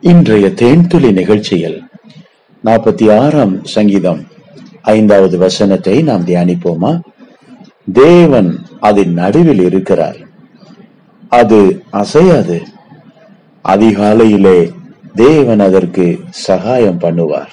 [0.00, 1.82] இன்றைய தேன்துளி நிகழ்ச்சியில்
[2.64, 4.26] நாற்பத்தி ஆறாம் சங்கீதம்
[4.82, 7.00] ஐந்தாவது வசனத்தை நாம் தியானிப்போமா?
[7.92, 10.16] தேவன் அதன் நடுவில் இருக்கிறார்.
[11.28, 12.62] அது அசையாது.
[13.68, 14.72] அதிகாலையிலே
[15.14, 17.52] தேவன் அதற்கு சகாயம் பண்ணுவார்.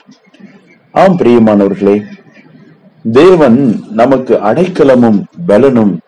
[0.92, 2.04] ஆம் பிரியமானவர்களே
[3.12, 6.00] தேவன் நமக்கு அடைக்கலமும் பலனும்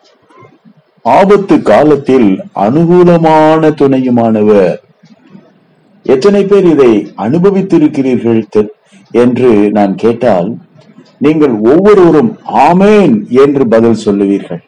[1.02, 4.84] ஆபத்து காலத்தில் அனுகூலமான துணையுமானவர்
[6.14, 8.40] எத்தனை பேர் இதை அனுபவித்திருக்கிறீர்கள்
[9.10, 10.48] என்று நான் கேட்டால்
[11.18, 12.30] நீங்கள் ஒவ்வொருவரும்
[12.68, 14.62] ஆமேன் என்று பதில் சொல்லுவீர்கள்.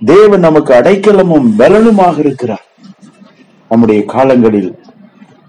[0.00, 2.64] தேவன் நமக்கு அடைக்கலமும் பலனுமாக இருக்கிறார்.
[3.68, 4.70] நம்முடைய காலங்களில்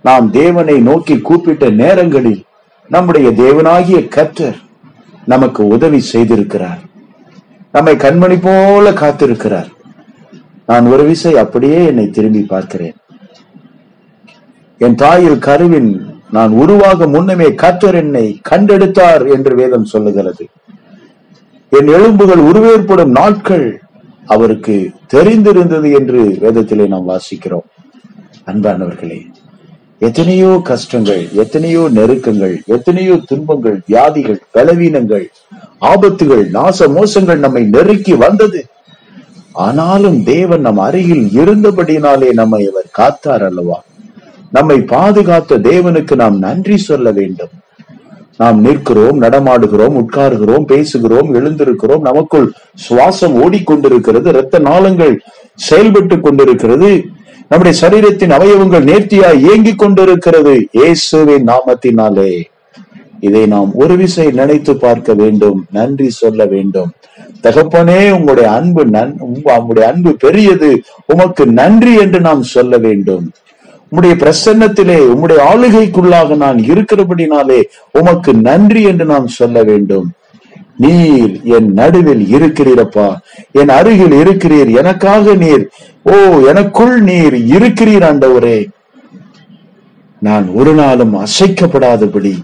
[0.02, 2.42] நாம் தேவனை நோக்கி கூப்பிட்ட நேரங்களில்
[2.90, 4.60] நம்முடைய தேவனாகிய கர்த்தர்
[5.26, 6.82] நமக்கு உதவி செய்திருக்கிறார்.
[7.72, 9.70] நம்மை கண்மணி போல காத்திருக்கிறார்.
[10.66, 12.96] நான் ஒரு விசை அப்படியே என்னை திரும்பி பார்க்கிறேன்.
[14.82, 15.92] என் தாயில் கருவின்
[16.32, 20.46] நான் உருவாக முன்னமே கர்த்தர் என்னை கண்டெடுத்தார் என்று வேதம் சொல்லுகிறது.
[21.70, 23.68] என் எலும்புகள் உருவேற்படும் நாட்கள்
[24.26, 24.76] அவருக்கு
[25.14, 27.68] தெரிந்திருந்தது என்று வேதத்திலே நாம் வாசிக்கிறோம்.
[28.52, 29.20] அன்பானவர்களே
[30.00, 35.26] எத்தனையோ கஷ்டங்கள் எத்தனையோ நெருக்கங்கள் எத்தனையோ துன்பங்கள் வியாதிகள் பலவீனங்கள்
[35.92, 38.62] ஆபத்துகள் நாச மோசங்கள் நம்மை நெருக்கி வந்தது.
[39.66, 43.78] ஆனாலும் தேவன் நம் அருகில் இருந்தபடினாலே நம்மை அவர் காத்தார் அல்லவா?
[44.56, 47.54] நம்மை பாதுகாத்த தேவனுக்கு நாம் நன்றி சொல்ல வேண்டும்.
[48.38, 52.06] நாம் நிற்கிறோம் நடமாடுகிறோம் உட்காருகிறோம் பேசுகிறோம் எழுந்திருக்கிறோம்.
[52.10, 52.48] நமக்குள்
[52.88, 55.16] சுவாசம் ஓடிக்கொண்டிருக்கிறது இரத்த நாளங்கள்
[55.56, 56.90] செயல்பட்டு கொண்டிருக்கிறது.
[57.50, 60.54] நம்முடைய சரீரத்தின் அவயவங்கள் நேர்த்தியாய் இயங்கிக் கொண்டிருக்கிறது.
[60.72, 62.32] இயேசுவின் நாமத்தினாலே.
[63.20, 66.92] இதை நாம் ஒரு விசை நினைத்து பார்க்க வேண்டும் நன்றி சொல்ல வேண்டும்.
[67.44, 70.70] தகப்பனே உங்களுடைய அன்பு நன் உங்களுடைய அன்பு பெரியது.
[71.14, 73.26] உமக்கு நன்றி என்று நாம் சொல்ல வேண்டும்.
[73.92, 80.08] உம்முடைய பிரசன்னத்திலே உம்முடைய ஆளுகைக்குள்ளாக நான் இருக்கிறபடினாலே உமக்கு நன்றி என்று நான் சொல்ல வேண்டும்.
[80.78, 83.16] நீர் என் நடுவில் இருக்கிறீரப்பா.
[83.52, 84.72] என் அருகில் இருக்கிறீர்.
[84.78, 85.70] எனக்காக நீர்
[86.04, 86.16] ஓ
[86.48, 88.66] எனக்குள் நீர் இருக்கிறீர் ஆண்டவரே.
[90.20, 92.36] நான் ஒரு நாளும் அசைக்கப்படாதபடி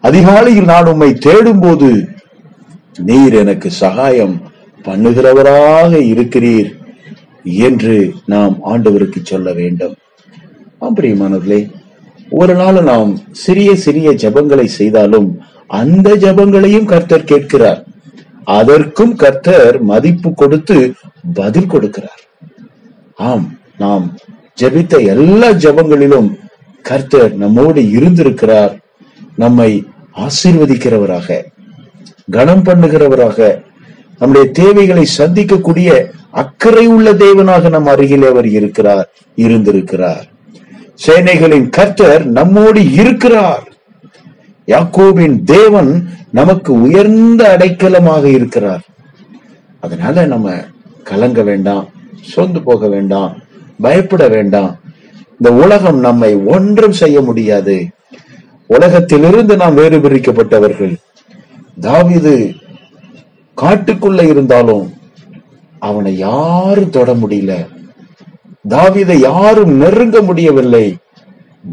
[0.00, 2.06] அதிகாலையில் நான் உம்மை தேடும்போது
[2.98, 4.36] நீர் எனக்கு சகாயம்
[4.84, 6.70] பண்ணுகிறவராக இருக்கிறீர்
[7.42, 9.96] என்று நாம் ஆண்டவருக்கு சொல்ல வேண்டும்.
[10.78, 10.96] ஆம்
[12.30, 17.86] ஒரு நாள் நாம் சிறிய சிறிய ஜெபங்களை செய்தாலும் அந்த ஜெபங்களையும் கர்த்தர் கேட்கிறார்.
[18.44, 20.94] அதற்கும் கர்த்தர் மதிப்பு கொடுத்து
[21.34, 22.22] பதில் கொடுக்கிறார்.
[23.14, 24.16] ஆம் நாம்
[24.62, 26.30] ஜபித்த எல்லா ஜெபங்களிலும்
[26.82, 28.78] கர்த்தர் நம்மோடு இருந்திருக்கிறார்.
[29.36, 29.84] நம்மை
[30.16, 31.44] ஆசீர்வதிக்கிறவராக
[32.30, 33.62] கனம் பண்ணுகிறவராக
[34.18, 40.26] நம்முடைய தேவைகளை சந்திக்கக்கூடிய அக்கறை உள்ள தேவனாக நம் அருகில் அவர் இருக்கிறார் இருந்திருக்கிறார்.
[41.06, 43.64] சேனைகளின் கர்த்தர் நம்மோடு இருக்கிறார்.
[44.66, 48.84] யாக்கோபின் தேவன் நமக்கு உயர்ந்த அடைக்கலமாக இருக்கிறார்.
[49.80, 50.56] அதனால நம்ம
[51.02, 51.88] கலங்க வேண்டாம்
[52.34, 53.38] சொந்து போக வேண்டாம்
[53.80, 54.80] பயப்பட வேண்டாம்.
[55.30, 57.88] இந்த உலகம் நம்மை ஒன்றும் செய்ய முடியாது.
[58.66, 60.94] உலகத்திலிருந்து நாம் வேறு பிரிக்கப்பட்டவர்கள்
[61.80, 62.54] தாவிது
[63.56, 64.92] காட்டுக்குள்ள இருந்தாலும்
[65.78, 67.52] அவனை யாரும் தொட முடியல.
[68.68, 70.96] தாவிதை யாரும் நெருங்க முடியவில்லை.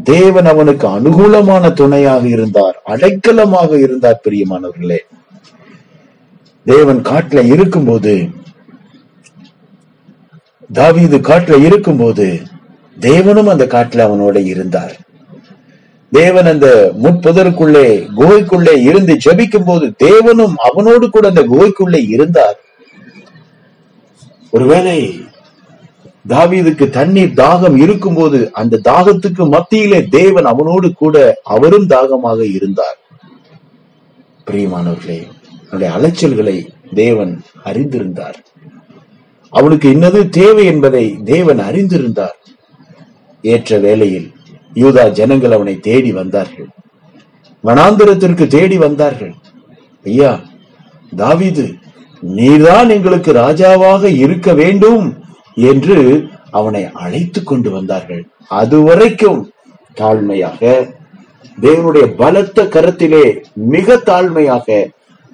[0.04, 4.98] தேவன் அவனுக்கு அனுகூலமான துணையாக இருந்தார் அடைக்கலமாக இருந்தார் பிரியமானவர்களே.
[6.64, 8.28] தேவன் காட்டுல இருக்கும்போது
[10.72, 12.42] தாவீது காட்டுல இருக்கும்போது
[13.00, 14.94] தேவனும் அந்த காட்டுல அவனோட இருந்தார்.
[16.10, 17.86] தேவன் அந்த முட்புதருக்குள்ளே
[18.16, 22.58] குகைக்குள்ளே இருந்து ஜெபிக்கும் போது தேவனும் அவனோடு கூட அந்த குகைக்குள்ளே இருந்தார்.
[24.50, 25.20] ஒருவேளை
[26.28, 32.98] தாவீதுக்கு தண்ணீர் தாகம் இருக்கும்போது அந்த தாகத்துக்கு மத்தியிலே தேவன் அவனோடு கூட அவரும் தாகமாக இருந்தார்.
[34.50, 35.26] பிரியமானவர்களே
[35.70, 38.34] அவனுடைய அலைச்சல்களை தேவன் அறிந்திருந்தார்.
[39.50, 42.38] அவனுக்கு இன்னது தேவை என்பதை தேவன் அறிந்திருந்தார்.
[43.42, 44.32] ஏற்ற வேளையில்
[44.74, 46.68] யூதா ஜனங்கள் அவனை தேடி வந்தார்கள்.
[47.64, 49.34] வனாந்திரத்திற்கு தேடி வந்தார்கள்.
[50.04, 50.40] ஐயா
[51.16, 51.74] தாவீது
[52.36, 55.24] நீர்தான் எங்களுக்கு ராஜாவாக இருக்க வேண்டும்.
[55.56, 55.98] என்று
[56.50, 58.22] அவனை அழைத்து கொண்டு வந்தார்கள்.
[58.50, 59.40] அதுவரைக்கும்
[59.96, 60.60] தாழ்மையாக
[61.58, 63.24] தேவனுடைய பலத்த கரத்திலே
[63.54, 64.66] மிக தாழ்மையாக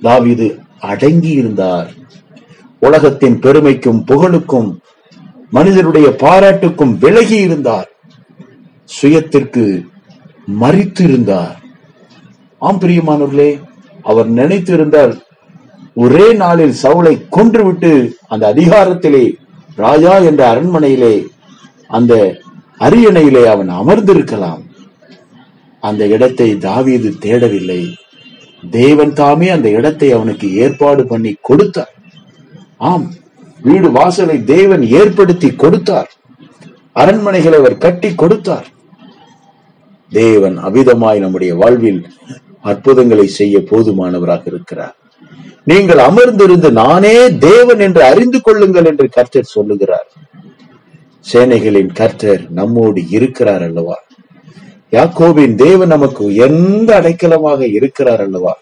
[0.02, 0.46] தாவீது
[0.80, 1.90] அடங்கி இருந்தார்
[2.82, 4.70] உலகத்தின் பெருமைக்கும் புகழுக்கும்
[5.52, 7.88] மனிதனுடைய பாராட்டுக்கும் விலகி இருந்தார்
[8.88, 9.64] சுயத்திற்கு
[10.60, 11.56] மறித்து இருந்தார்
[12.62, 13.50] ஆம் பிரியமானவர்களே
[14.04, 15.14] அவர் நினைத்திருந்தார்
[15.96, 17.92] ஒரே நாளில் சவுளை கொன்றுவிட்டு
[18.28, 19.24] அந்த அதிகாரத்திலே
[19.76, 21.26] ராஜா என்ற அரண்மனையிலே
[21.88, 22.40] அந்த
[22.78, 24.62] அரியணையிலே அவன் அமர்ந்திருக்கலாம்.
[25.80, 27.94] அந்த இடத்தை தாவீது தேடவில்லை.
[28.70, 31.94] தேவன் தாமே அந்த இடத்தை அவனுக்கு ஏற்பாடு பண்ணி கொடுத்தார்.
[32.78, 33.12] ஆம்
[33.60, 36.12] வீடு வாசலை தேவன் ஏற்படுத்தி கொடுத்தார்.
[36.94, 38.66] அரண்மனைகளை அவர் கட்டி கொடுத்தார்.
[40.08, 42.06] தேவன் அபிதமாய் நம்முடைய வாழ்வில்
[42.60, 44.96] அற்புதங்களை செய்ய போதுமானவராக இருக்கிறார்.
[45.64, 50.09] நீங்கள் அமர்ந்திருந்து நானே தேவன் என்று அறிந்து கொள்ளுங்கள் என்று கர்த்தர் சொல்லுகிறார்.
[51.32, 53.99] சேனைகளின் கர்த்தர் நம்மோடு இருக்கிறார் அல்லவா?
[54.93, 58.59] யாக்கோவின் தேவன் நமக்கு எந்த அடைக்கலமாக இருக்கிறார் அல்லவா?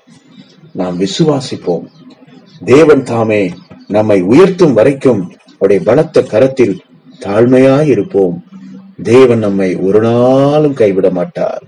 [0.73, 1.87] நாம் விசுவாசிப்போம்.
[2.64, 3.50] தேவன் தாமே
[3.88, 6.81] நம்மை உயர்த்தும் வரைக்கும் அவருடைய பலத்த கரத்தில்
[7.20, 8.44] தாழ்மையாய் இருப்போம்.
[9.03, 11.62] தேவன் நம்மை ஒரு நாளும் கைவிட மாட்டார்.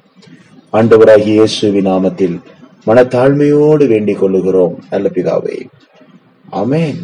[0.72, 2.42] ஆண்டவராகிய இயேசுவின் நாமத்தில்
[2.86, 5.66] மனத்தாழ்மையோடு வேண்டிக் கொள்ளுகிறோம் நல்ல பிதாவே.
[6.52, 7.00] அமேன்